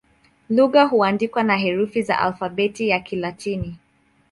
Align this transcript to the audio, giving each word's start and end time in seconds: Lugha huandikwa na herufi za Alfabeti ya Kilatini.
Lugha 0.49 0.83
huandikwa 0.85 1.43
na 1.43 1.57
herufi 1.57 2.01
za 2.01 2.19
Alfabeti 2.19 2.89
ya 2.89 2.99
Kilatini. 2.99 3.77